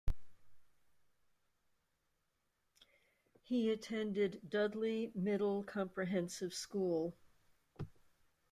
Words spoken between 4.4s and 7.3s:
Dudley Middle Comprehensive School.